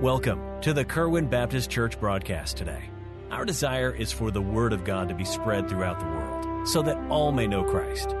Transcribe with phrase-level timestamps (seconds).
[0.00, 2.84] Welcome to the Kerwin Baptist Church broadcast today.
[3.30, 6.80] Our desire is for the Word of God to be spread throughout the world so
[6.80, 8.14] that all may know Christ.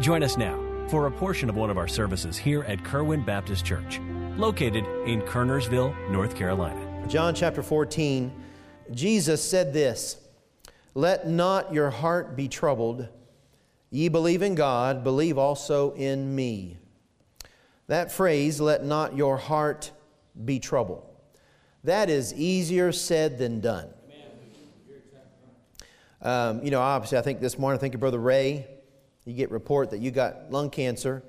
[0.00, 0.58] Join us now
[0.88, 4.00] for a portion of one of our services here at Kerwin Baptist Church,
[4.38, 7.06] located in Kernersville, North Carolina.
[7.08, 8.32] John chapter 14,
[8.92, 10.16] Jesus said this
[10.94, 13.06] Let not your heart be troubled.
[13.90, 16.78] Ye believe in God, believe also in me.
[17.86, 19.90] That phrase, let not your heart
[20.42, 21.07] be troubled.
[21.84, 23.88] That is easier said than done.
[26.20, 28.66] Um, you know, obviously, I think this morning, I think Brother Ray.
[29.24, 31.22] You get report that you got lung cancer.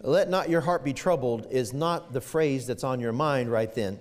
[0.00, 3.72] Let not your heart be troubled is not the phrase that's on your mind right
[3.72, 4.00] then.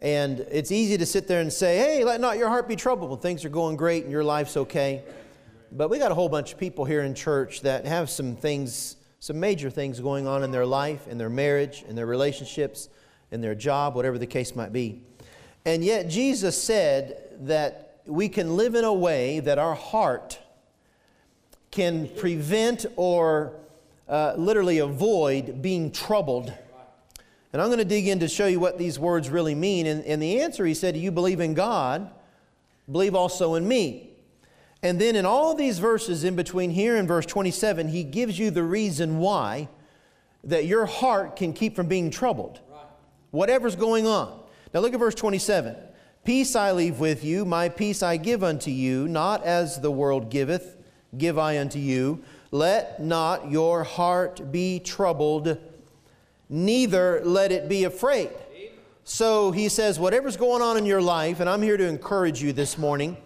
[0.00, 3.10] And it's easy to sit there and say, hey, let not your heart be troubled
[3.10, 5.02] when things are going great and your life's okay.
[5.72, 8.96] But we got a whole bunch of people here in church that have some things,
[9.18, 12.88] some major things going on in their life, in their marriage, in their relationships,
[13.30, 15.02] in their job, whatever the case might be.
[15.64, 20.38] And yet Jesus said that we can live in a way that our heart
[21.70, 23.54] can prevent or
[24.08, 26.52] uh, literally avoid being troubled.
[27.52, 29.86] And I'm going to dig in to show you what these words really mean.
[29.86, 32.10] And, and the answer, he said, You believe in God,
[32.90, 34.10] believe also in me.
[34.82, 38.50] And then in all these verses in between here and verse 27, he gives you
[38.50, 39.68] the reason why
[40.42, 42.60] that your heart can keep from being troubled.
[43.34, 44.40] Whatever's going on.
[44.72, 45.74] Now look at verse 27.
[46.24, 50.30] Peace I leave with you, my peace I give unto you, not as the world
[50.30, 50.76] giveth,
[51.18, 52.22] give I unto you.
[52.52, 55.58] Let not your heart be troubled,
[56.48, 58.30] neither let it be afraid.
[59.02, 62.52] So he says, whatever's going on in your life, and I'm here to encourage you
[62.52, 63.16] this morning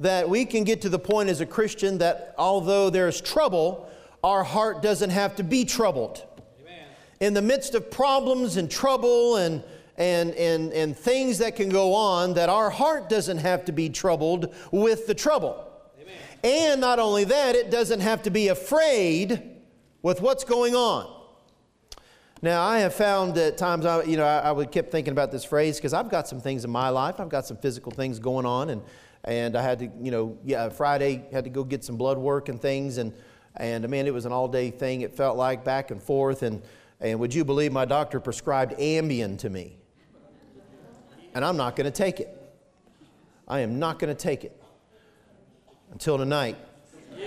[0.00, 3.90] that we can get to the point as a Christian that although there's trouble,
[4.24, 6.24] our heart doesn't have to be troubled.
[7.22, 9.62] In the midst of problems and trouble and,
[9.96, 13.88] and, and, and things that can go on, that our heart doesn't have to be
[13.88, 15.70] troubled with the trouble.
[16.00, 16.14] Amen.
[16.42, 19.40] And not only that, it doesn't have to be afraid
[20.02, 21.16] with what's going on.
[22.42, 25.30] Now, I have found at times, I, you know, I, I would keep thinking about
[25.30, 27.20] this phrase because I've got some things in my life.
[27.20, 28.82] I've got some physical things going on, and
[29.22, 32.48] and I had to, you know, yeah, Friday had to go get some blood work
[32.48, 33.12] and things, and
[33.54, 35.02] and I mean, it was an all-day thing.
[35.02, 36.60] It felt like back and forth, and
[37.02, 39.76] and would you believe my doctor prescribed Ambien to me,
[41.34, 42.38] and I'm not going to take it.
[43.48, 44.60] I am not going to take it
[45.90, 46.56] until tonight,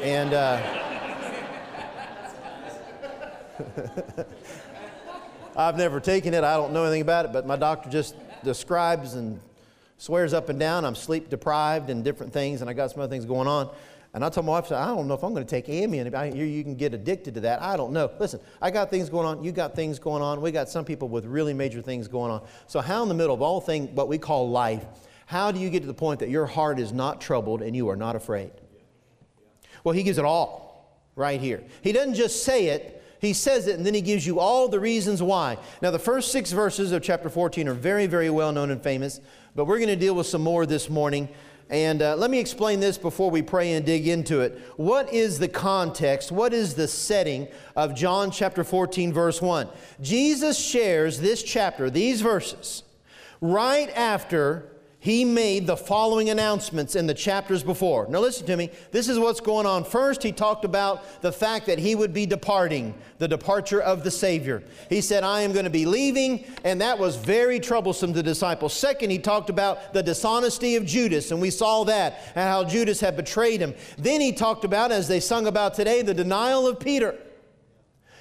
[0.02, 0.34] and.
[0.34, 0.82] Uh,
[5.58, 6.44] I've never taken it.
[6.44, 9.40] I don't know anything about it, but my doctor just describes and
[9.98, 13.10] swears up and down I'm sleep deprived and different things, and I got some other
[13.10, 13.70] things going on.
[14.16, 16.34] And I told my wife, I don't know if I'm going to take Ambien.
[16.34, 17.62] Hear you can get addicted to that.
[17.62, 18.10] I don't know.
[18.18, 19.44] Listen, I got things going on.
[19.44, 20.40] You got things going on.
[20.40, 22.42] We got some people with really major things going on.
[22.66, 24.86] So, how in the middle of all things, what we call life,
[25.26, 27.90] how do you get to the point that your heart is not troubled and you
[27.90, 28.52] are not afraid?
[29.84, 31.62] Well, he gives it all right here.
[31.82, 34.80] He doesn't just say it, he says it and then he gives you all the
[34.80, 35.58] reasons why.
[35.82, 39.20] Now, the first six verses of chapter 14 are very, very well known and famous,
[39.56, 41.28] but we're going to deal with some more this morning.
[41.70, 44.60] And uh, let me explain this before we pray and dig into it.
[44.78, 46.32] What is the context?
[46.32, 49.68] What is the setting of John chapter 14, verse 1?
[50.00, 52.84] Jesus shares this chapter, these verses,
[53.42, 54.70] right after
[55.06, 58.08] he made the following announcements in the chapters before.
[58.10, 58.72] Now, listen to me.
[58.90, 59.84] This is what's going on.
[59.84, 64.10] First, he talked about the fact that he would be departing, the departure of the
[64.10, 64.64] Savior.
[64.90, 68.74] He said, I am going to be leaving, and that was very troublesome to disciples.
[68.74, 73.00] Second, he talked about the dishonesty of Judas, and we saw that, and how Judas
[73.00, 73.76] had betrayed him.
[74.00, 77.16] Then he talked about, as they sung about today, the denial of Peter.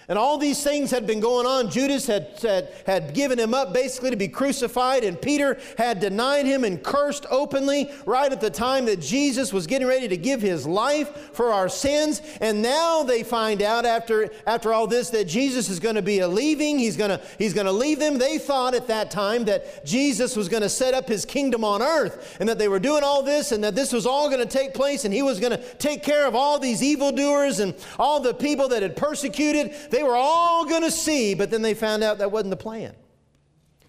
[0.09, 1.71] And all these things had been going on.
[1.71, 6.47] Judas had, had, had given him up basically to be crucified, and Peter had denied
[6.47, 10.41] him and cursed openly right at the time that Jesus was getting ready to give
[10.41, 12.23] his life for our sins.
[12.41, 16.21] And now they find out after, after all this that Jesus is going to be
[16.21, 16.79] a leaving.
[16.79, 18.19] He's going he's to leave them.
[18.19, 21.83] They thought at that time that Jesus was going to set up his kingdom on
[21.83, 24.59] earth and that they were doing all this and that this was all going to
[24.59, 28.21] take place and he was going to take care of all these evildoers and all
[28.21, 32.03] the people that had persecuted they were all going to see, but then they found
[32.03, 32.97] out that wasn't the plan.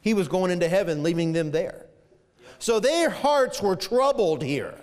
[0.02, 1.88] He was going into heaven, leaving them there.
[2.60, 4.76] So their hearts were troubled here.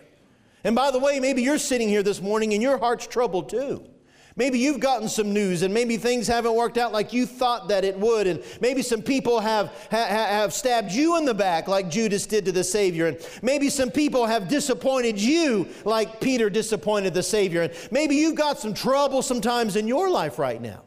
[0.64, 3.88] And by the way, maybe you're sitting here this morning and your heart's troubled too.
[4.34, 7.84] Maybe you've gotten some news and maybe things haven't worked out like you thought that
[7.84, 8.26] it would.
[8.26, 12.46] And maybe some people have, ha, have stabbed you in the back like Judas did
[12.46, 13.06] to the Savior.
[13.06, 17.62] And maybe some people have disappointed you like Peter disappointed the Savior.
[17.62, 20.82] And maybe you've got some trouble sometimes in your life right now.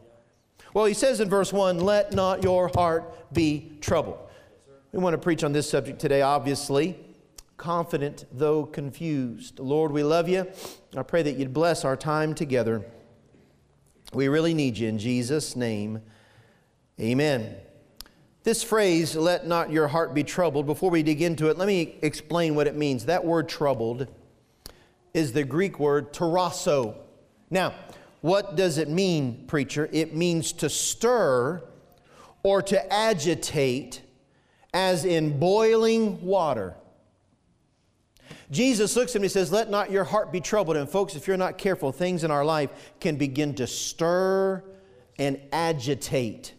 [0.76, 4.18] Well, he says in verse 1, let not your heart be troubled.
[4.92, 7.00] We want to preach on this subject today, obviously.
[7.56, 9.58] Confident though confused.
[9.60, 10.46] Lord, we love you.
[10.98, 12.84] I pray that you'd bless our time together.
[14.14, 16.02] We really need you in Jesus' name.
[17.00, 17.56] Amen.
[18.44, 21.96] This phrase, let not your heart be troubled, before we dig into it, let me
[22.02, 23.06] explain what it means.
[23.06, 24.08] That word troubled
[25.14, 26.98] is the Greek word tarasso.
[27.50, 27.74] Now,
[28.26, 29.88] what does it mean, preacher?
[29.92, 31.62] It means to stir
[32.42, 34.02] or to agitate,
[34.74, 36.74] as in boiling water.
[38.50, 40.76] Jesus looks at him and says, Let not your heart be troubled.
[40.76, 44.64] And folks, if you're not careful, things in our life can begin to stir
[45.20, 46.55] and agitate.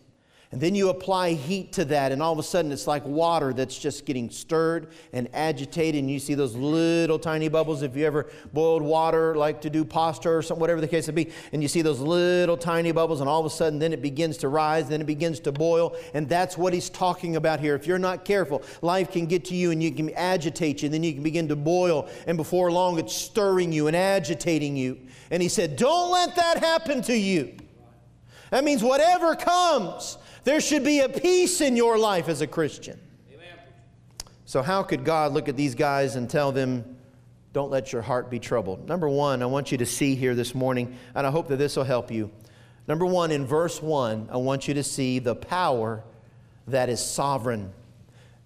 [0.53, 3.53] And then you apply heat to that, and all of a sudden it's like water
[3.53, 6.01] that's just getting stirred and agitated.
[6.01, 7.83] And you see those little tiny bubbles.
[7.83, 11.25] If you ever boiled water, like to do pasta or something, whatever the case may
[11.25, 14.01] be, and you see those little tiny bubbles, and all of a sudden then it
[14.01, 15.97] begins to rise, then it begins to boil.
[16.15, 17.75] And that's what he's talking about here.
[17.75, 20.95] If you're not careful, life can get to you and you can agitate you, and
[20.95, 22.09] then you can begin to boil.
[22.29, 24.99] And before long, it's stirring you and agitating you.
[25.33, 27.57] And he said, Don't let that happen to you.
[28.51, 33.01] That means whatever comes, there should be a peace in your life as a Christian.
[34.45, 36.97] So, how could God look at these guys and tell them,
[37.53, 38.87] don't let your heart be troubled?
[38.87, 41.75] Number one, I want you to see here this morning, and I hope that this
[41.75, 42.31] will help you.
[42.87, 46.05] Number one, in verse one, I want you to see the power
[46.69, 47.73] that is sovereign.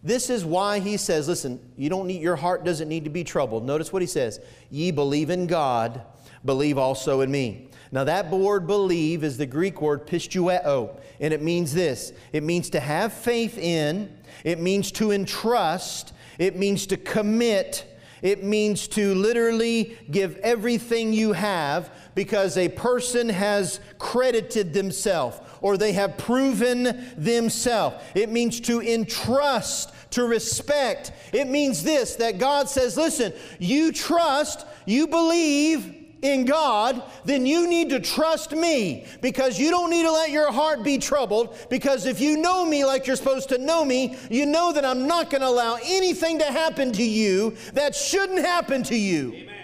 [0.03, 3.25] This is why he says, listen, you don't need, your heart doesn't need to be
[3.25, 3.67] troubled.
[3.67, 6.01] Notice what he says Ye believe in God,
[6.47, 7.69] believe also in me.
[7.93, 12.71] Now, that word believe is the Greek word pisteuo, and it means this it means
[12.71, 17.85] to have faith in, it means to entrust, it means to commit,
[18.23, 25.77] it means to literally give everything you have because a person has credited themselves or
[25.77, 27.97] they have proven themselves.
[28.15, 31.13] It means to entrust, to respect.
[31.33, 37.67] It means this that God says, listen, you trust, you believe, in God, then you
[37.67, 41.57] need to trust me because you don't need to let your heart be troubled.
[41.69, 45.07] Because if you know me like you're supposed to know me, you know that I'm
[45.07, 49.33] not going to allow anything to happen to you that shouldn't happen to you.
[49.33, 49.57] Amen.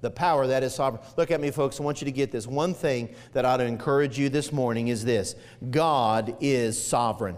[0.00, 1.02] The power that is sovereign.
[1.16, 1.78] Look at me, folks.
[1.78, 2.46] I want you to get this.
[2.46, 5.36] One thing that I ought to encourage you this morning is this
[5.70, 7.36] God is sovereign.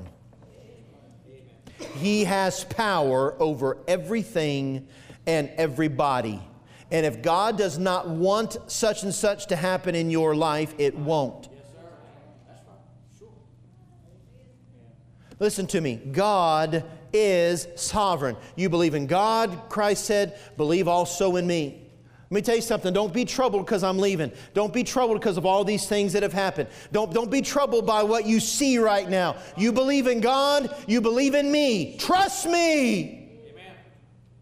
[1.96, 4.88] He has power over everything
[5.26, 6.40] and everybody.
[6.90, 10.96] And if God does not want such and such to happen in your life, it
[10.96, 11.48] won't.
[15.40, 15.96] Listen to me.
[15.96, 18.36] God is sovereign.
[18.56, 21.80] You believe in God, Christ said, believe also in me.
[22.30, 22.92] Let me tell you something.
[22.92, 24.32] Don't be troubled because I'm leaving.
[24.54, 26.68] Don't be troubled because of all these things that have happened.
[26.90, 29.36] Don't, don't be troubled by what you see right now.
[29.56, 31.96] You believe in God, you believe in me.
[31.98, 33.30] Trust me.
[33.50, 33.76] Amen.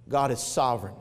[0.09, 0.95] God is sovereign.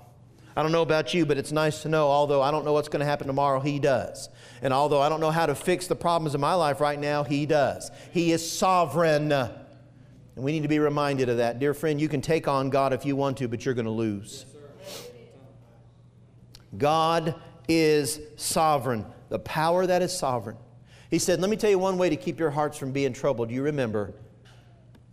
[0.56, 2.90] I don't know about you, but it's nice to know, although I don't know what's
[2.90, 4.30] going to happen tomorrow, He does.
[4.62, 7.24] And although I don't know how to fix the problems in my life right now,
[7.24, 7.90] He does.
[8.12, 9.32] He is sovereign.
[9.32, 11.60] And we need to be reminded of that.
[11.60, 13.92] Dear friend, you can take on God if you want to, but you're going to
[13.92, 14.46] lose.
[16.78, 17.36] God
[17.68, 20.58] is sovereign, the power that is sovereign.
[21.10, 23.52] He said, Let me tell you one way to keep your hearts from being troubled.
[23.52, 24.14] You remember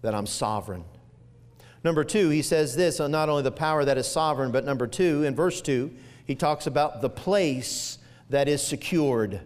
[0.02, 0.84] that I'm sovereign.
[1.84, 5.24] Number two, he says this not only the power that is sovereign, but number two,
[5.24, 5.92] in verse two,
[6.24, 7.98] he talks about the place
[8.30, 9.40] that is secured.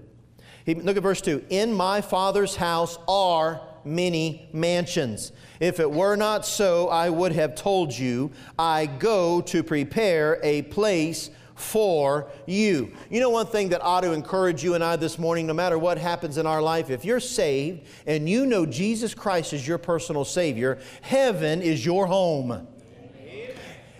[0.65, 1.45] He, look at verse 2.
[1.51, 5.33] In my Father's house are many mansions.
[5.61, 10.62] If it were not so, I would have told you, I go to prepare a
[10.62, 12.92] place for you.
[13.11, 15.78] You know, one thing that ought to encourage you and I this morning, no matter
[15.78, 19.78] what happens in our life, if you're saved and you know Jesus Christ is your
[19.78, 22.66] personal Savior, heaven is your home.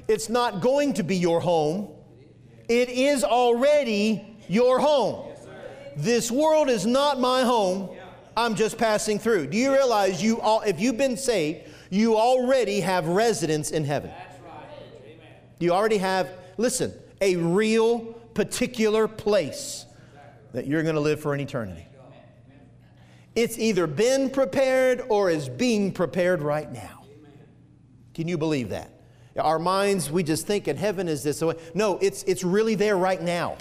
[0.09, 1.89] It's not going to be your home,
[2.69, 5.29] it is already your home.
[5.97, 7.91] This world is not my home.
[8.37, 9.49] I'm just passing through.
[9.49, 14.11] Do you realize you all, if you've been saved, you already have residence in heaven?
[15.59, 16.93] You already have, listen,
[17.23, 18.01] a real,
[18.35, 19.87] particular place
[20.53, 21.87] that you're going to live for an eternity.
[23.35, 27.07] It's either been prepared or is being prepared right now.
[28.13, 28.91] Can you believe that?
[29.39, 31.43] Our minds, we just think in heaven is this.
[31.75, 33.57] No, it's, it's really there right now.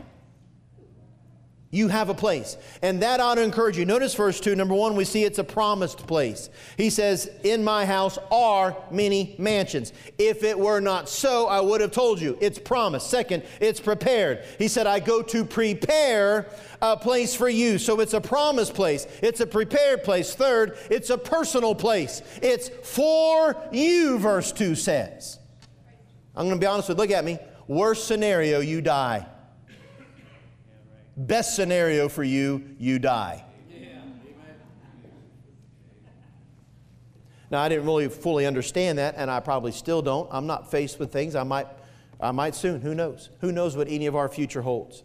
[1.74, 2.58] You have a place.
[2.82, 3.86] And that ought to encourage you.
[3.86, 4.58] Notice verse 2.
[4.58, 6.50] Number one, we see it's a promised place.
[6.76, 9.94] He says, In my house are many mansions.
[10.18, 12.38] If it were not so, I would have told you.
[12.42, 13.10] It's promised.
[13.10, 14.44] Second, it's prepared.
[14.60, 16.50] He said, I go to prepare
[16.82, 17.78] a place for you.
[17.78, 19.08] So it's a promised place.
[19.24, 20.36] It's a prepared place.
[20.36, 22.22] Third, it's a personal place.
[22.42, 25.40] It's for you, verse 2 says.
[26.36, 27.04] I'm going to be honest with you.
[27.04, 27.40] Look at me.
[27.68, 29.26] Worst scenario, you die.
[31.18, 33.46] Best scenario for you, you die.
[37.52, 40.30] Now, I didn't really fully understand that, and I probably still don't.
[40.32, 41.36] I'm not faced with things.
[41.36, 41.68] I might,
[42.22, 42.80] I might soon.
[42.80, 43.30] Who knows?
[43.42, 45.04] Who knows what any of our future holds?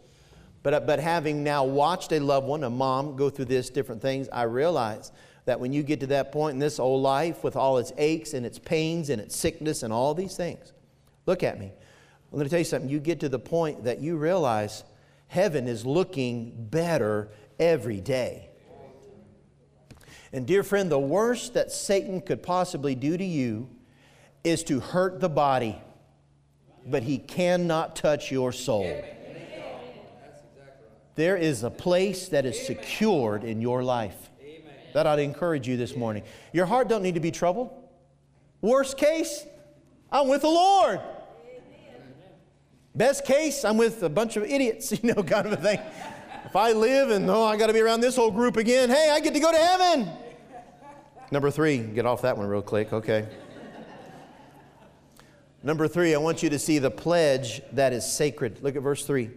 [0.62, 4.00] But, uh, but having now watched a loved one, a mom, go through this, different
[4.00, 5.10] things, I realize
[5.44, 8.32] that when you get to that point in this old life with all its aches
[8.32, 10.72] and its pains and its sickness and all these things,
[11.26, 11.72] look at me.
[12.32, 12.88] I'm going to tell you something.
[12.88, 14.84] You get to the point that you realize
[15.28, 18.50] heaven is looking better every day.
[20.32, 23.70] And, dear friend, the worst that Satan could possibly do to you
[24.44, 25.80] is to hurt the body,
[26.86, 29.02] but he cannot touch your soul.
[31.14, 34.30] There is a place that is secured in your life.
[34.92, 36.22] That to encourage you this morning.
[36.52, 37.70] Your heart don't need to be troubled.
[38.60, 39.44] Worst case,
[40.10, 41.00] I'm with the Lord.
[42.96, 45.78] Best case, I'm with a bunch of idiots, you know, kind of a thing.
[46.46, 49.10] If I live and, oh, I got to be around this whole group again, hey,
[49.10, 50.08] I get to go to heaven.
[51.30, 53.28] Number three, get off that one real quick, okay.
[55.62, 58.62] Number three, I want you to see the pledge that is sacred.
[58.62, 59.30] Look at verse three.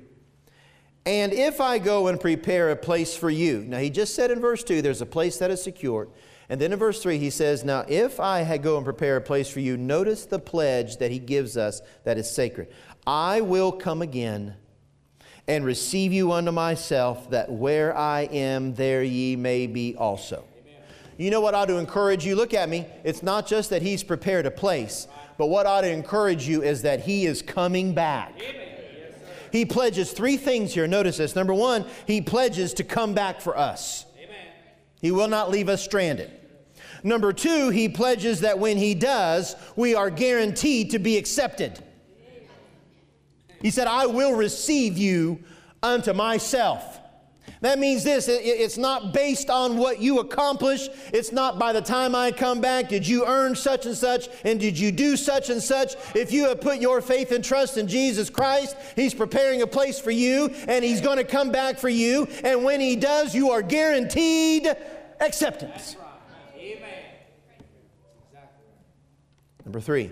[1.05, 3.63] And if I go and prepare a place for you.
[3.67, 6.09] Now, he just said in verse 2, there's a place that is secured.
[6.49, 9.49] And then in verse 3, he says, Now, if I go and prepare a place
[9.49, 12.67] for you, notice the pledge that he gives us that is sacred.
[13.09, 14.53] I will come again
[15.47, 20.43] and receive you unto myself, that where I am, there ye may be also.
[20.61, 20.83] Amen.
[21.17, 22.35] You know what ought to encourage you?
[22.35, 22.85] Look at me.
[23.03, 25.07] It's not just that He's prepared a place,
[25.39, 28.39] but what ought to encourage you is that He is coming back.
[28.39, 28.67] Amen.
[29.51, 30.85] He pledges three things here.
[30.85, 31.35] Notice this.
[31.35, 34.53] Number one, He pledges to come back for us, Amen.
[35.01, 36.29] He will not leave us stranded.
[37.03, 41.83] Number two, He pledges that when He does, we are guaranteed to be accepted.
[43.61, 45.39] He said, I will receive you
[45.81, 46.99] unto myself.
[47.61, 50.87] That means this it's not based on what you accomplish.
[51.11, 54.59] It's not by the time I come back, did you earn such and such, and
[54.59, 55.95] did you do such and such.
[56.15, 59.99] If you have put your faith and trust in Jesus Christ, He's preparing a place
[59.99, 62.27] for you, and He's going to come back for you.
[62.43, 64.67] And when He does, you are guaranteed
[65.19, 65.97] acceptance.
[66.57, 67.03] Amen.
[69.65, 70.11] Number three.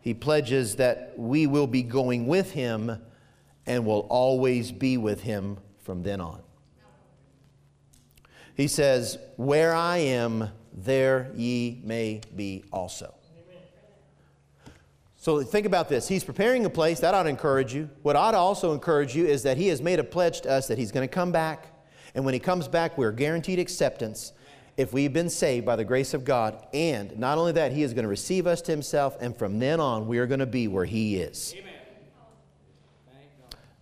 [0.00, 3.00] He pledges that we will be going with him
[3.66, 6.42] and will always be with him from then on.
[8.54, 13.14] He says, Where I am, there ye may be also.
[15.16, 16.08] So think about this.
[16.08, 17.00] He's preparing a place.
[17.00, 17.90] That ought to encourage you.
[18.00, 20.66] What ought to also encourage you is that he has made a pledge to us
[20.68, 21.66] that he's going to come back.
[22.14, 24.32] And when he comes back, we're guaranteed acceptance
[24.80, 26.66] if we've been saved by the grace of God.
[26.72, 29.78] And not only that, He is going to receive us to Himself, and from then
[29.78, 31.54] on, we are going to be where He is.
[31.58, 31.74] Amen.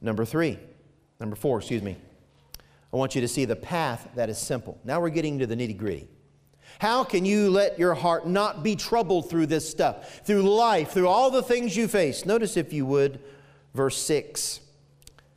[0.00, 0.59] Number three,
[1.21, 1.97] number four, excuse me.
[2.93, 4.78] I want you to see the path that is simple.
[4.85, 6.09] Now we're getting to the nitty gritty.
[6.81, 11.09] How can you let your heart not be troubled through this stuff, through life, through
[11.09, 12.26] all the things you face?
[12.26, 13.21] Notice, if you would,
[13.75, 14.61] verse 6.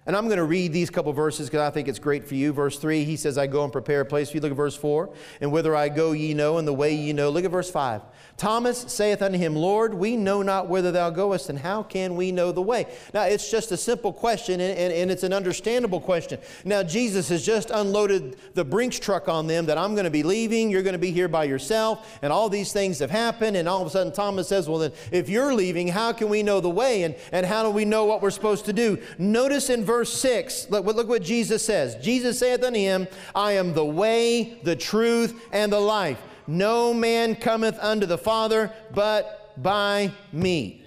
[0.08, 2.54] And I'm going to read these couple verses because I think it's great for you.
[2.54, 4.42] Verse 3, he says, I go and prepare a place for you.
[4.42, 5.14] Look at verse 4.
[5.42, 7.30] And whither I go, ye know, and the way ye know.
[7.30, 8.02] Look at verse 5.
[8.36, 12.32] Thomas saith unto him, Lord, we know not whither thou goest, and how can we
[12.32, 12.88] know the way?
[13.14, 16.40] Now, it's just a simple question, and, and, and it's an understandable question.
[16.66, 20.24] Now, Jesus has just unloaded the Brinks truck on them that I'm going to be
[20.24, 23.56] leaving, you're going to be here by yourself, and all these things have happened.
[23.56, 26.42] And all of a sudden, Thomas says, Well, then, if you're leaving, how can we
[26.42, 27.04] know the way?
[27.04, 28.98] And, and how do we know what we're supposed to do?
[29.20, 31.96] Notice in verse 6, look, look what Jesus says.
[31.96, 36.20] Jesus saith unto him, I am the way, the truth, and the life.
[36.48, 40.84] No man cometh unto the Father but by me.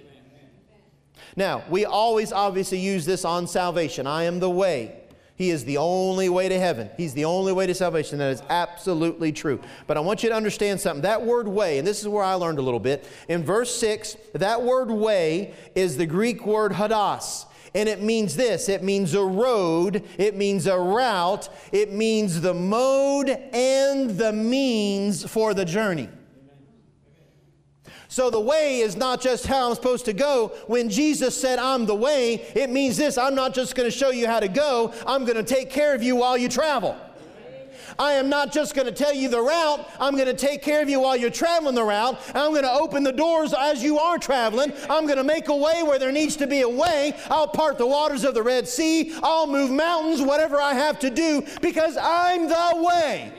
[1.36, 4.06] Now, we always obviously use this on salvation.
[4.06, 5.00] I am the way.
[5.36, 6.90] He is the only way to heaven.
[6.96, 8.18] He's the only way to salvation.
[8.18, 9.60] That is absolutely true.
[9.88, 11.02] But I want you to understand something.
[11.02, 13.04] That word way, and this is where I learned a little bit.
[13.28, 17.46] In verse 6, that word way is the Greek word hodos.
[17.74, 22.54] And it means this it means a road, it means a route, it means the
[22.54, 26.08] mode and the means for the journey.
[28.14, 30.52] So the way is not just how I'm supposed to go.
[30.68, 34.10] When Jesus said, I'm the way, it means this I'm not just going to show
[34.10, 36.96] you how to go, I'm going to take care of you while you travel.
[37.98, 40.82] I am not just going to tell you the route, I'm going to take care
[40.82, 42.20] of you while you're traveling the route.
[42.34, 44.72] I'm going to open the doors as you are traveling.
[44.90, 47.14] I'm going to make a way where there needs to be a way.
[47.30, 49.14] I'll part the waters of the Red Sea.
[49.22, 53.32] I'll move mountains, whatever I have to do, because I'm the way.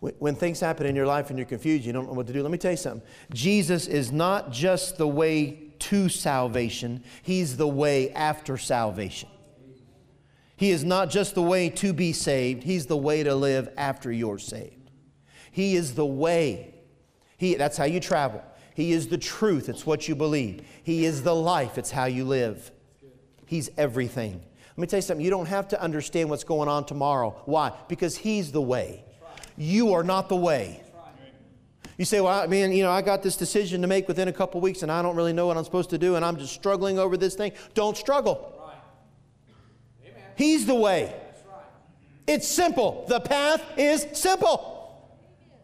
[0.00, 2.42] When things happen in your life and you're confused, you don't know what to do,
[2.42, 3.06] let me tell you something.
[3.32, 9.28] Jesus is not just the way to salvation, He's the way after salvation.
[10.56, 14.10] He is not just the way to be saved, He's the way to live after
[14.10, 14.90] you're saved.
[15.50, 16.74] He is the way.
[17.38, 18.42] He, that's how you travel.
[18.74, 20.66] He is the truth, it's what you believe.
[20.82, 22.70] He is the life, it's how you live.
[23.46, 24.42] He's everything.
[24.76, 27.40] Let me tell you something, you don't have to understand what's going on tomorrow.
[27.46, 27.72] Why?
[27.88, 29.04] Because He's the way.
[29.56, 30.82] You are not the way.
[31.96, 34.32] You say, well, I mean, you know, I got this decision to make within a
[34.32, 36.52] couple weeks and I don't really know what I'm supposed to do and I'm just
[36.52, 37.52] struggling over this thing.
[37.72, 38.52] Don't struggle.
[40.36, 41.14] He's the way.
[42.26, 43.04] It's simple.
[43.08, 44.74] The path is simple.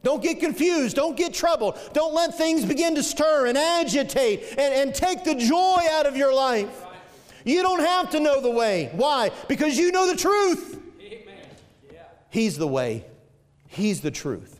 [0.03, 0.97] Don't get confused.
[0.97, 1.79] Don't get troubled.
[1.93, 6.17] Don't let things begin to stir and agitate and, and take the joy out of
[6.17, 6.85] your life.
[7.45, 8.91] You don't have to know the way.
[8.93, 9.31] Why?
[9.49, 10.81] Because you know the truth.
[12.31, 13.05] He's the way,
[13.69, 14.59] He's the truth.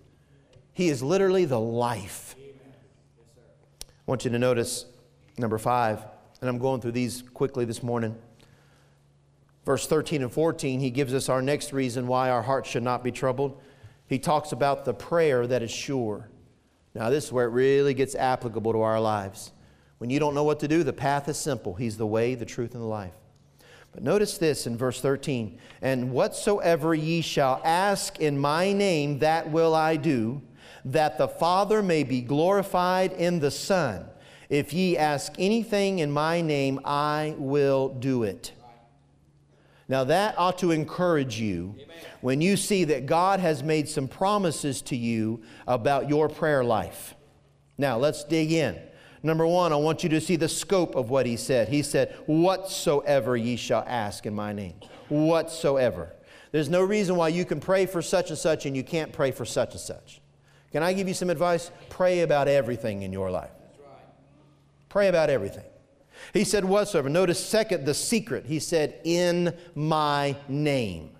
[0.75, 2.35] He is literally the life.
[3.81, 4.87] I want you to notice
[5.39, 6.05] number five,
[6.41, 8.17] and I'm going through these quickly this morning.
[9.65, 13.05] Verse 13 and 14, he gives us our next reason why our hearts should not
[13.05, 13.61] be troubled.
[14.09, 16.29] He talks about the prayer that is sure.
[16.95, 19.53] Now, this is where it really gets applicable to our lives.
[19.99, 21.75] When you don't know what to do, the path is simple.
[21.75, 23.15] He's the way, the truth, and the life.
[23.93, 29.51] But notice this in verse 13 And whatsoever ye shall ask in my name, that
[29.51, 30.43] will I do,
[30.85, 34.07] that the Father may be glorified in the Son.
[34.49, 38.53] If ye ask anything in my name, I will do it.
[39.93, 41.97] Now, that ought to encourage you Amen.
[42.23, 47.15] when you see that God has made some promises to you about your prayer life.
[47.77, 48.81] Now, let's dig in.
[49.23, 51.69] Number one, I want you to see the scope of what he said.
[51.69, 54.77] He said, Whatsoever ye shall ask in my name.
[55.11, 56.15] Whatsoever.
[56.53, 59.31] There's no reason why you can pray for such and such and you can't pray
[59.31, 60.23] for such and such.
[60.73, 61.71] Can I give you some advice?
[61.91, 63.51] Pray about everything in your life.
[64.89, 65.65] Pray about everything.
[66.33, 67.09] He said, whatsoever.
[67.09, 68.47] Notice, second, the secret.
[68.47, 71.11] He said, in my name.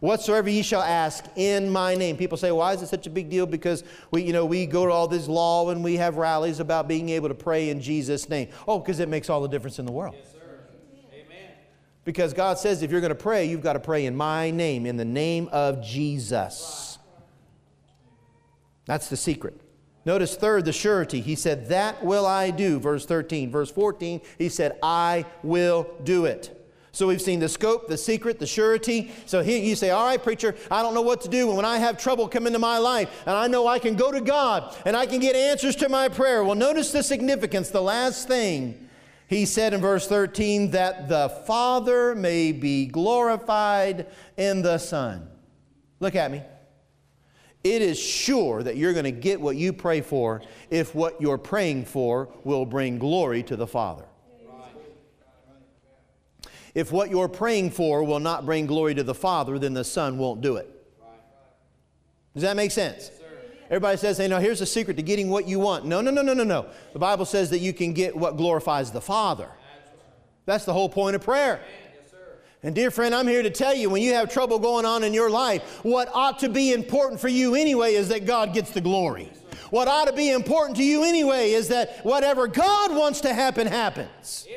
[0.00, 2.16] Whatsoever ye shall ask in my name.
[2.16, 3.46] People say, why is it such a big deal?
[3.46, 6.88] Because we, you know, we go to all this law and we have rallies about
[6.88, 8.48] being able to pray in Jesus' name.
[8.68, 10.14] Oh, because it makes all the difference in the world.
[10.18, 10.34] Yes,
[11.10, 11.50] Amen.
[12.04, 14.84] Because God says if you're going to pray, you've got to pray in my name,
[14.84, 16.98] in the name of Jesus.
[18.84, 19.58] That's the secret.
[20.06, 21.20] Notice third, the surety.
[21.20, 23.50] He said, That will I do, verse 13.
[23.50, 26.60] Verse 14, he said, I will do it.
[26.92, 29.10] So we've seen the scope, the secret, the surety.
[29.26, 31.78] So he, you say, All right, preacher, I don't know what to do when I
[31.78, 34.96] have trouble come into my life, and I know I can go to God and
[34.96, 36.44] I can get answers to my prayer.
[36.44, 37.70] Well, notice the significance.
[37.70, 38.88] The last thing
[39.26, 45.28] he said in verse 13, that the Father may be glorified in the Son.
[45.98, 46.42] Look at me
[47.64, 51.38] it is sure that you're going to get what you pray for if what you're
[51.38, 54.04] praying for will bring glory to the Father.
[56.74, 60.18] If what you're praying for will not bring glory to the Father, then the Son
[60.18, 60.70] won't do it.
[62.34, 63.10] Does that make sense?
[63.66, 65.86] Everybody says, hey, no, here's the secret to getting what you want.
[65.86, 66.66] No, no, no, no, no, no.
[66.92, 69.48] The Bible says that you can get what glorifies the Father.
[70.44, 71.62] That's the whole point of prayer.
[72.64, 75.12] And, dear friend, I'm here to tell you when you have trouble going on in
[75.12, 78.80] your life, what ought to be important for you anyway is that God gets the
[78.80, 79.30] glory.
[79.68, 83.66] What ought to be important to you anyway is that whatever God wants to happen,
[83.66, 84.48] happens.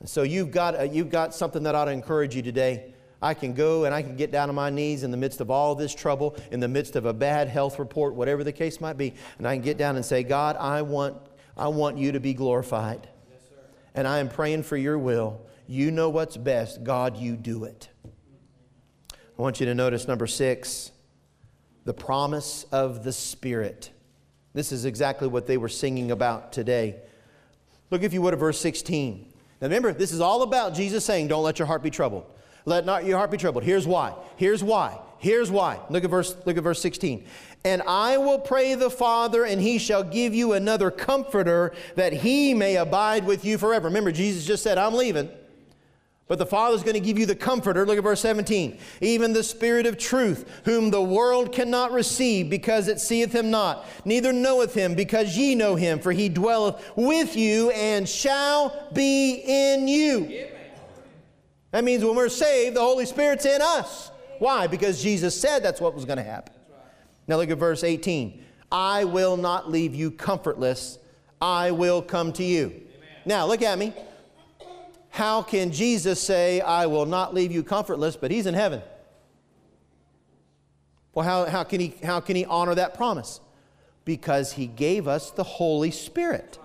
[0.00, 2.94] And so you've got, a, you've got something that ought to encourage you today.
[3.20, 5.50] I can go and I can get down on my knees in the midst of
[5.50, 8.96] all this trouble, in the midst of a bad health report, whatever the case might
[8.96, 11.18] be, and I can get down and say, God, I want,
[11.58, 13.06] I want you to be glorified.
[13.30, 13.40] Yes,
[13.94, 15.42] and I am praying for your will.
[15.66, 16.84] You know what's best.
[16.84, 17.88] God, you do it.
[19.14, 20.90] I want you to notice number six
[21.84, 23.90] the promise of the Spirit.
[24.54, 26.96] This is exactly what they were singing about today.
[27.90, 29.32] Look, if you would, at verse 16.
[29.60, 32.26] Now remember, this is all about Jesus saying, Don't let your heart be troubled.
[32.64, 33.64] Let not your heart be troubled.
[33.64, 34.14] Here's why.
[34.36, 35.00] Here's why.
[35.18, 35.80] Here's why.
[35.88, 37.26] Look at verse, look at verse 16.
[37.64, 42.54] And I will pray the Father, and he shall give you another comforter that he
[42.54, 43.88] may abide with you forever.
[43.88, 45.30] Remember, Jesus just said, I'm leaving.
[46.28, 47.84] But the Father's going to give you the comforter.
[47.84, 48.78] Look at verse 17.
[49.00, 53.86] Even the Spirit of truth, whom the world cannot receive, because it seeth him not,
[54.04, 59.42] neither knoweth him, because ye know him, for he dwelleth with you and shall be
[59.46, 60.46] in you.
[61.72, 64.10] That means when we're saved, the Holy Spirit's in us.
[64.38, 64.66] Why?
[64.66, 66.54] Because Jesus said that's what was going to happen.
[67.26, 68.44] Now look at verse 18.
[68.70, 70.98] I will not leave you comfortless,
[71.40, 72.82] I will come to you.
[73.24, 73.92] Now look at me
[75.12, 78.80] how can Jesus say, I will not leave you comfortless, but he's in heaven?
[81.12, 83.38] Well, how, how, can he, how can he honor that promise?
[84.06, 86.58] Because he gave us the Holy Spirit.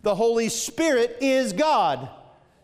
[0.00, 2.08] The Holy Spirit is God.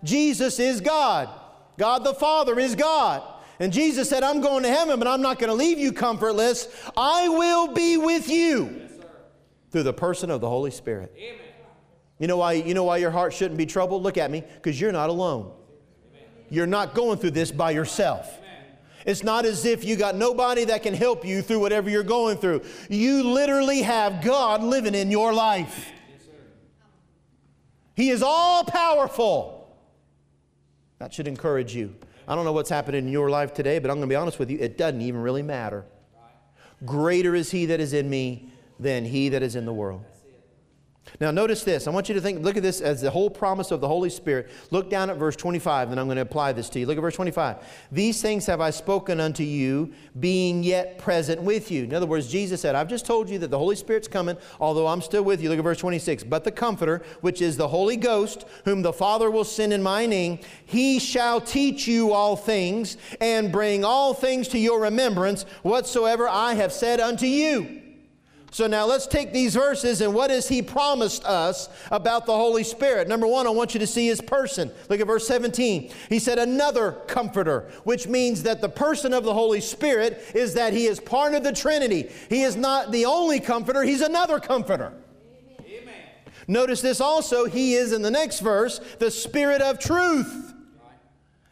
[0.03, 1.29] Jesus is God.
[1.77, 3.23] God the Father is God.
[3.59, 6.67] And Jesus said, I'm going to heaven, but I'm not going to leave you comfortless.
[6.97, 8.93] I will be with you yes,
[9.71, 11.13] through the person of the Holy Spirit.
[11.19, 11.50] Amen.
[12.21, 14.03] You know why, you know why your heart shouldn't be troubled?
[14.03, 15.51] Look at me, because you're not alone.
[16.51, 18.39] You're not going through this by yourself.
[19.07, 22.37] It's not as if you got nobody that can help you through whatever you're going
[22.37, 22.63] through.
[22.91, 25.91] You literally have God living in your life.
[27.97, 29.75] He is all powerful.
[30.99, 31.95] That should encourage you.
[32.29, 34.39] I don't know what's happening in your life today, but I'm going to be honest
[34.39, 35.87] with you, it doesn't even really matter.
[36.85, 40.05] Greater is He that is in me than He that is in the world.
[41.19, 41.87] Now, notice this.
[41.87, 44.11] I want you to think, look at this as the whole promise of the Holy
[44.11, 44.49] Spirit.
[44.71, 46.87] Look down at verse 25, and I'm going to apply this to you.
[46.87, 47.57] Look at verse 25.
[47.91, 51.85] These things have I spoken unto you, being yet present with you.
[51.85, 54.87] In other words, Jesus said, I've just told you that the Holy Spirit's coming, although
[54.87, 55.49] I'm still with you.
[55.49, 56.25] Look at verse 26.
[56.25, 60.07] But the Comforter, which is the Holy Ghost, whom the Father will send in my
[60.07, 66.29] name, he shall teach you all things, and bring all things to your remembrance, whatsoever
[66.29, 67.83] I have said unto you.
[68.53, 72.65] So now let's take these verses and what has he promised us about the Holy
[72.65, 73.07] Spirit?
[73.07, 74.73] Number one, I want you to see his person.
[74.89, 75.91] Look at verse 17.
[76.09, 80.73] He said, another comforter, which means that the person of the Holy Spirit is that
[80.73, 82.11] he is part of the Trinity.
[82.29, 84.93] He is not the only comforter, he's another comforter.
[85.61, 85.95] Amen.
[86.49, 90.55] Notice this also, he is in the next verse, the Spirit of truth.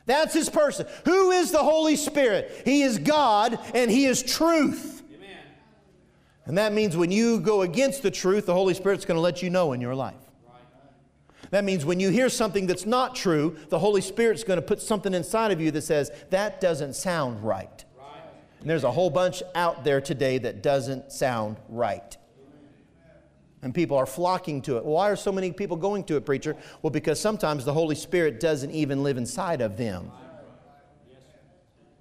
[0.07, 0.87] That's his person.
[1.05, 2.63] Who is the Holy Spirit?
[2.65, 4.98] He is God and he is truth.
[6.49, 9.43] And that means when you go against the truth, the Holy Spirit's going to let
[9.43, 10.15] you know in your life.
[11.51, 14.81] That means when you hear something that's not true, the Holy Spirit's going to put
[14.81, 17.85] something inside of you that says, that doesn't sound right.
[18.61, 22.17] And there's a whole bunch out there today that doesn't sound right.
[23.61, 24.85] And people are flocking to it.
[24.85, 26.57] Why are so many people going to it, preacher?
[26.81, 30.11] Well, because sometimes the Holy Spirit doesn't even live inside of them.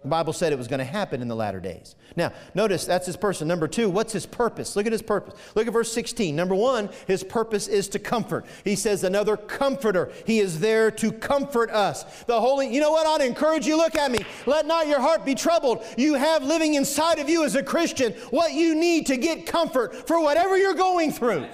[0.03, 1.95] The Bible said it was going to happen in the latter days.
[2.15, 3.47] Now, notice that's his person.
[3.47, 4.75] Number two, what's his purpose?
[4.75, 5.33] Look at his purpose.
[5.55, 6.35] Look at verse 16.
[6.35, 8.45] Number one, his purpose is to comfort.
[8.63, 10.11] He says, another comforter.
[10.25, 12.03] He is there to comfort us.
[12.25, 13.07] The Holy, you know what?
[13.07, 14.19] I'd encourage you, look at me.
[14.45, 15.83] Let not your heart be troubled.
[15.97, 20.07] You have living inside of you as a Christian what you need to get comfort
[20.07, 21.47] for whatever you're going through.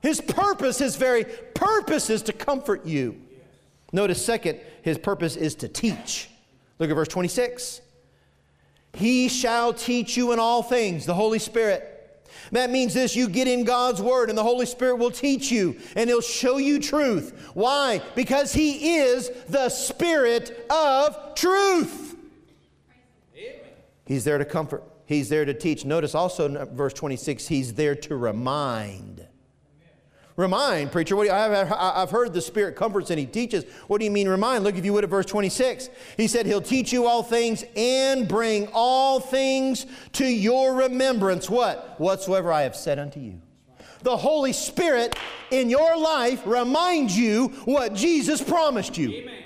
[0.00, 3.20] His purpose, his very purpose is to comfort you.
[3.92, 6.28] Notice, second, his purpose is to teach.
[6.78, 7.80] Look at verse 26.
[8.94, 11.90] He shall teach you in all things, the Holy Spirit.
[12.52, 15.76] That means this you get in God's Word, and the Holy Spirit will teach you,
[15.96, 17.50] and He'll show you truth.
[17.54, 18.00] Why?
[18.14, 22.16] Because He is the Spirit of truth.
[24.06, 25.84] He's there to comfort, He's there to teach.
[25.84, 29.13] Notice also verse 26, He's there to remind.
[30.36, 31.14] Remind, preacher.
[31.14, 33.64] What you, I've, I've heard the Spirit comforts and He teaches.
[33.86, 34.64] What do you mean remind?
[34.64, 35.90] Look, if you would, at verse 26.
[36.16, 41.48] He said, He'll teach you all things and bring all things to your remembrance.
[41.48, 41.94] What?
[41.98, 43.40] Whatsoever I have said unto you.
[44.02, 45.16] The Holy Spirit
[45.52, 49.10] in your life reminds you what Jesus promised you.
[49.10, 49.44] Amen.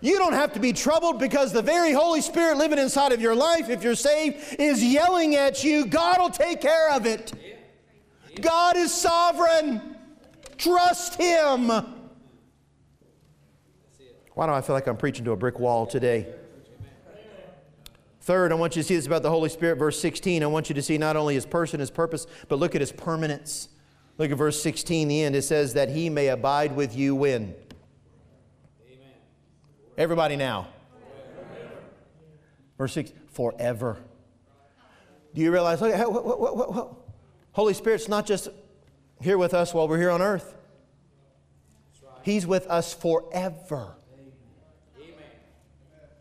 [0.00, 3.34] You don't have to be troubled because the very Holy Spirit living inside of your
[3.34, 5.86] life, if you're saved, is yelling at you.
[5.86, 7.32] God will take care of it.
[8.40, 9.96] God is sovereign.
[10.58, 11.68] Trust Him.
[14.34, 16.26] Why do I feel like I'm preaching to a brick wall today?
[18.20, 20.42] Third, I want you to see this about the Holy Spirit, verse 16.
[20.42, 22.92] I want you to see not only His person, His purpose, but look at His
[22.92, 23.68] permanence.
[24.18, 25.36] Look at verse 16, the end.
[25.36, 27.54] It says that He may abide with you when?
[28.84, 29.14] Amen.
[29.96, 30.68] Everybody now.
[31.48, 31.72] Forever.
[32.78, 33.98] Verse 6, forever.
[35.34, 35.80] Do you realize?
[35.80, 37.05] Look, what, what, what,
[37.56, 38.50] Holy Spirit's not just
[39.18, 40.54] here with us while we're here on earth,
[42.22, 43.94] He's with us forever.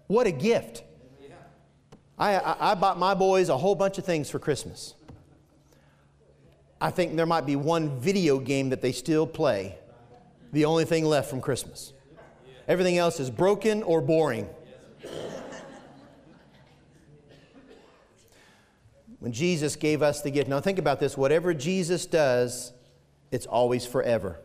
[0.07, 0.83] What a gift.
[2.17, 4.93] I, I, I, bought my boys a whole bunch of things for Christmas.
[6.79, 9.77] I think there might be one video game that they still play
[10.53, 11.91] the only thing left from Christmas.
[12.69, 14.47] Everything else is broken or boring.
[19.25, 20.47] When Jesus gave us the gift.
[20.47, 22.71] Now, think about this whatever Jesus does,
[23.31, 24.39] it's always forever.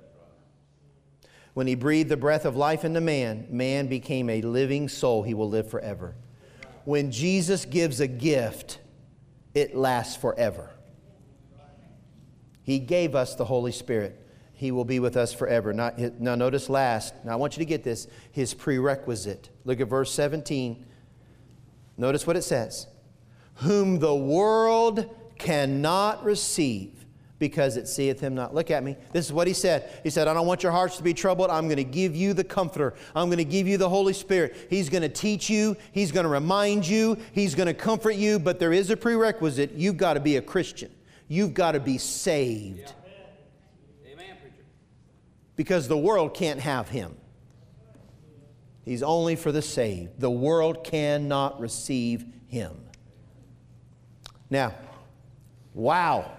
[1.52, 5.22] When he breathed the breath of life into man, man became a living soul.
[5.22, 6.14] He will live forever.
[6.86, 8.78] When Jesus gives a gift,
[9.52, 10.70] it lasts forever.
[12.62, 14.18] He gave us the Holy Spirit.
[14.54, 15.74] He will be with us forever.
[15.74, 17.12] Now, now, notice last.
[17.22, 19.50] Now, I want you to get this his prerequisite.
[19.66, 20.86] Look at verse 17.
[21.98, 22.86] Notice what it says
[23.60, 27.00] Whom the world cannot receive
[27.40, 28.54] because it seeth him not.
[28.54, 28.96] Look at me.
[29.12, 29.90] This is what he said.
[30.04, 31.50] He said, I don't want your hearts to be troubled.
[31.50, 32.94] I'm going to give you the comforter.
[33.16, 34.54] I'm going to give you the Holy Spirit.
[34.68, 35.76] He's going to teach you.
[35.90, 37.16] He's going to remind you.
[37.32, 38.38] He's going to comfort you.
[38.38, 39.72] But there is a prerequisite.
[39.72, 40.94] You've got to be a Christian.
[41.28, 42.92] You've got to be saved.
[44.06, 44.64] Amen, preacher.
[45.56, 47.16] Because the world can't have him.
[48.84, 50.20] He's only for the saved.
[50.20, 52.76] The world cannot receive him.
[54.50, 54.74] Now,
[55.72, 56.32] wow.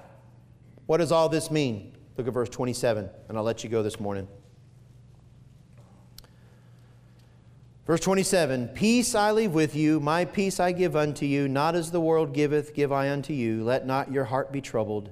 [0.85, 1.93] What does all this mean?
[2.17, 4.27] Look at verse 27, and I'll let you go this morning.
[7.87, 11.91] Verse 27 Peace I leave with you, my peace I give unto you, not as
[11.91, 13.63] the world giveth, give I unto you.
[13.63, 15.09] Let not your heart be troubled,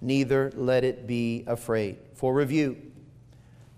[0.00, 1.98] neither let it be afraid.
[2.14, 2.76] For review,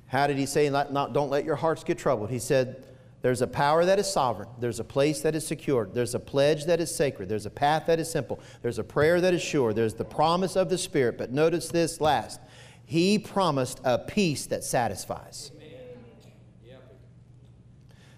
[0.07, 2.31] how did he say, not, don't let your hearts get troubled?
[2.31, 2.85] He said,
[3.20, 4.48] there's a power that is sovereign.
[4.61, 5.92] There's a place that is secured.
[5.92, 7.28] There's a pledge that is sacred.
[7.28, 8.38] There's a path that is simple.
[8.62, 9.72] There's a prayer that is sure.
[9.72, 11.18] There's the promise of the Spirit.
[11.18, 12.40] But notice this last
[12.85, 15.50] He promised a peace that satisfies.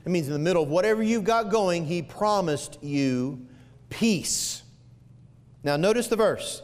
[0.04, 3.46] It means in the middle of whatever you've got going, He promised you
[3.88, 4.62] peace.
[5.62, 6.62] Now, notice the verse.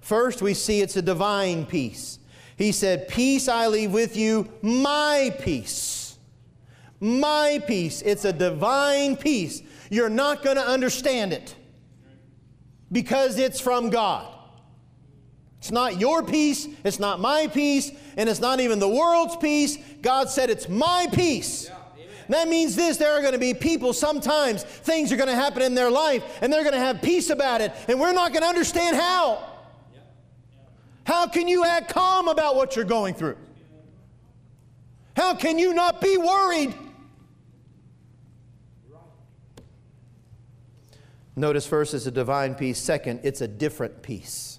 [0.00, 2.18] First, we see it's a divine peace.
[2.56, 6.01] He said, Peace I leave with you, my peace
[7.02, 8.00] my peace.
[8.02, 9.60] It's a divine peace.
[9.90, 11.54] You're not going to understand it
[12.92, 14.32] because it's from God.
[15.58, 19.78] It's not your peace, it's not my peace, and it's not even the world's peace.
[20.00, 21.68] God said it's my peace.
[21.68, 25.36] Yeah, that means this there are going to be people sometimes, things are going to
[25.36, 28.32] happen in their life, and they're going to have peace about it, and we're not
[28.32, 29.50] going to understand how.
[31.04, 33.36] How can you act calm about what you're going through?
[35.16, 36.74] How can you not be worried?
[41.34, 42.78] Notice first, it's a divine peace.
[42.78, 44.58] Second, it's a different peace.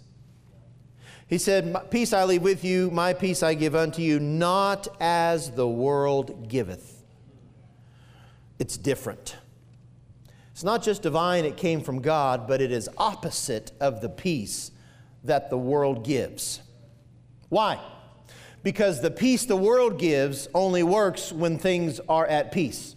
[1.27, 5.51] He said, Peace I leave with you, my peace I give unto you, not as
[5.51, 7.03] the world giveth.
[8.59, 9.37] It's different.
[10.51, 14.71] It's not just divine, it came from God, but it is opposite of the peace
[15.23, 16.61] that the world gives.
[17.49, 17.79] Why?
[18.61, 22.95] Because the peace the world gives only works when things are at peace.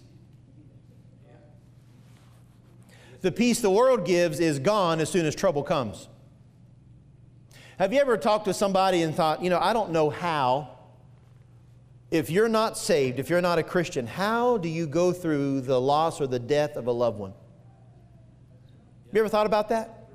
[3.26, 6.08] The peace the world gives is gone as soon as trouble comes.
[7.76, 10.78] Have you ever talked to somebody and thought, you know, I don't know how,
[12.12, 15.80] if you're not saved, if you're not a Christian, how do you go through the
[15.80, 17.32] loss or the death of a loved one?
[19.06, 20.08] Have you ever thought about that?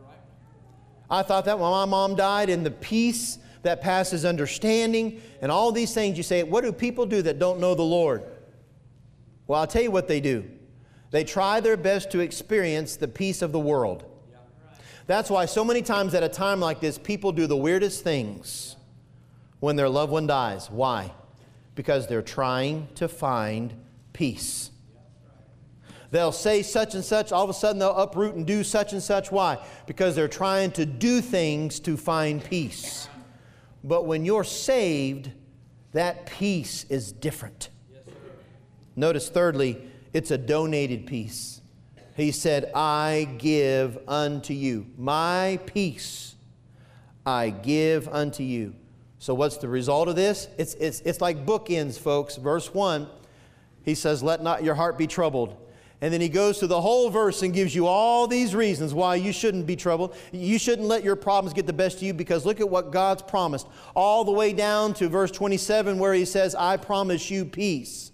[1.09, 5.73] I thought that when my mom died, and the peace that passes understanding, and all
[5.73, 8.23] these things, you say, what do people do that don't know the Lord?
[9.47, 10.49] Well, I'll tell you what they do.
[11.11, 14.05] They try their best to experience the peace of the world.
[15.07, 18.77] That's why so many times at a time like this, people do the weirdest things
[19.59, 20.71] when their loved one dies.
[20.71, 21.11] Why?
[21.75, 23.73] Because they're trying to find
[24.13, 24.71] peace.
[26.11, 29.01] They'll say such and such, all of a sudden they'll uproot and do such and
[29.01, 29.31] such.
[29.31, 29.57] Why?
[29.87, 33.07] Because they're trying to do things to find peace.
[33.83, 35.31] But when you're saved,
[35.93, 37.69] that peace is different.
[38.95, 41.61] Notice, thirdly, it's a donated peace.
[42.15, 44.87] He said, I give unto you.
[44.97, 46.35] My peace
[47.25, 48.75] I give unto you.
[49.19, 50.47] So, what's the result of this?
[50.57, 52.37] It's, it's, it's like bookends, folks.
[52.37, 53.07] Verse 1,
[53.83, 55.57] he says, Let not your heart be troubled.
[56.03, 59.15] And then he goes through the whole verse and gives you all these reasons why
[59.15, 60.15] you shouldn't be troubled.
[60.31, 63.21] You shouldn't let your problems get the best of you because look at what God's
[63.21, 63.67] promised.
[63.95, 68.10] All the way down to verse 27 where he says, I promise you peace.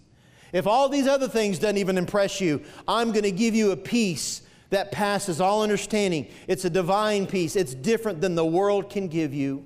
[0.54, 3.78] If all these other things doesn't even impress you, I'm going to give you a
[3.78, 6.28] peace that passes all understanding.
[6.48, 7.56] It's a divine peace.
[7.56, 9.64] It's different than the world can give you.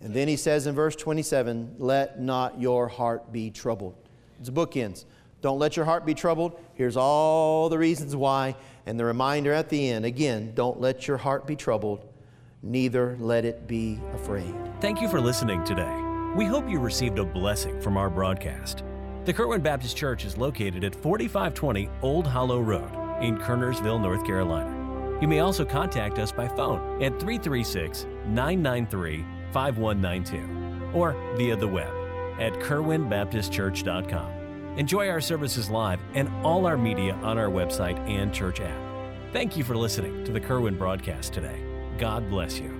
[0.00, 3.94] And then he says in verse 27, let not your heart be troubled.
[4.40, 5.04] It's bookends.
[5.42, 6.60] Don't let your heart be troubled.
[6.74, 8.56] Here's all the reasons why,
[8.86, 10.04] and the reminder at the end.
[10.04, 12.06] Again, don't let your heart be troubled,
[12.62, 14.54] neither let it be afraid.
[14.80, 16.02] Thank you for listening today.
[16.34, 18.82] We hope you received a blessing from our broadcast.
[19.26, 25.18] The Kerwin Baptist Church is located at 4520 Old Hollow Road in Kernersville, North Carolina.
[25.20, 31.92] You may also contact us by phone at 336 993 5192 or via the web
[32.38, 34.78] at kerwinbaptistchurch.com.
[34.78, 38.80] Enjoy our services live and all our media on our website and church app.
[39.32, 41.60] Thank you for listening to the Kerwin broadcast today.
[41.98, 42.75] God bless you.